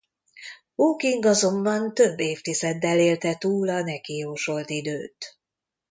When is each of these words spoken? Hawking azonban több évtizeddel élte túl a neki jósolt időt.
Hawking 0.75 1.25
azonban 1.25 1.93
több 1.93 2.19
évtizeddel 2.19 2.97
élte 2.99 3.35
túl 3.35 3.69
a 3.69 3.81
neki 3.81 4.17
jósolt 4.17 4.69
időt. 4.69 5.39